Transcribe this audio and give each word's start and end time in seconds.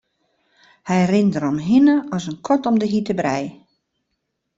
Hy 0.87 1.01
rint 1.11 1.29
deromhinne 1.33 1.95
rinne 1.95 1.95
as 2.15 2.23
de 2.29 2.33
kat 2.45 2.67
om 2.69 2.75
de 2.81 2.87
hjitte 2.91 3.13
brij. 3.19 3.45